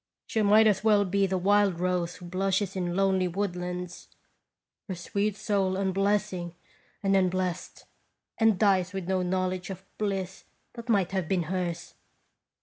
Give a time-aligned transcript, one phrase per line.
[0.25, 4.07] She might as well be the wild rose who blushes in lonely woodlands,
[4.87, 6.55] her sweet soul unblessing
[7.03, 7.85] and unblest,
[8.39, 11.93] and dies with no knowledge of bliss that might have been hers.